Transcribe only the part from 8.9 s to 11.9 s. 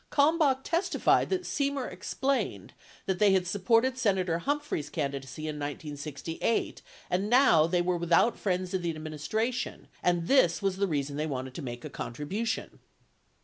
administration and this was the reason they wanted to make a